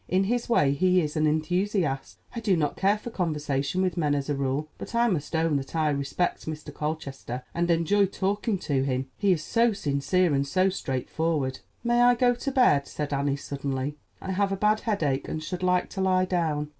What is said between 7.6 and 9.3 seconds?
enjoy talking to him.